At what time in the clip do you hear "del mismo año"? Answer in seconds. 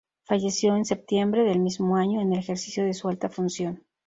1.43-2.21